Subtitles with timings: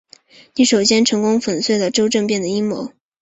[0.55, 2.91] 你首先成功粉碎了周政变的阴谋。